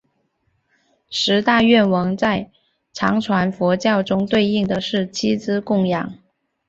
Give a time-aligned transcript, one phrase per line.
[1.11, 2.49] 十大愿王在
[2.91, 6.13] 藏传佛教中对应的是七支供养。